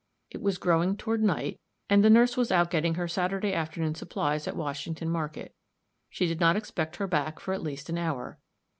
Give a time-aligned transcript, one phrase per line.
[0.31, 4.47] It was growing toward night, and the nurse was out getting her Saturday afternoon supplies
[4.47, 5.53] at Washington Market;
[6.09, 8.39] she did not expect her back for at least an hour.